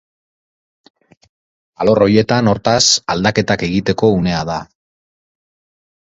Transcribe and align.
Alor 1.85 2.01
horietan, 2.05 2.49
hortaz, 2.53 2.81
aldaketak 3.17 3.67
egiteko 3.69 4.11
unea 4.23 4.43
da. 4.53 4.59